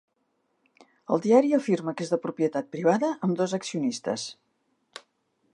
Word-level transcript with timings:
El 1.15 1.21
diari 1.25 1.53
afirma 1.57 1.93
que 1.99 2.05
és 2.07 2.11
de 2.15 2.19
propietat 2.25 2.73
privada, 2.77 3.13
amb 3.29 3.41
dos 3.43 3.57
accionistes. 3.59 4.29